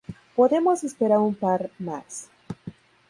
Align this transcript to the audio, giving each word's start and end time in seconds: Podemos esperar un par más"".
Podemos 0.35 0.83
esperar 0.83 1.19
un 1.19 1.35
par 1.35 1.69
más"". 1.77 2.31